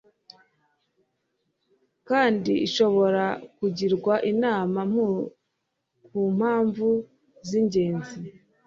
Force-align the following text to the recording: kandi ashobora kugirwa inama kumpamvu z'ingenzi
kandi 2.09 2.53
ashobora 2.67 3.23
kugirwa 3.57 4.13
inama 4.31 4.79
kumpamvu 6.05 6.87
z'ingenzi 7.47 8.15